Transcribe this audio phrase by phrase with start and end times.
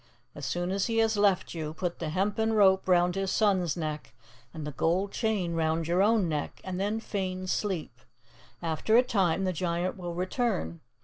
[0.33, 4.15] As soon as he has left you, put the hempen rope round his son's neck
[4.51, 7.95] and the gold chain round your own neck, and then feign sleep.
[8.63, 10.81] After a time, the giant will return.